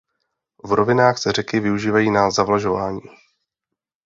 V 0.63 0.71
rovinách 0.71 1.17
se 1.17 1.31
řeky 1.31 1.59
využívají 1.59 2.11
na 2.11 2.31
zavlažování. 2.31 3.01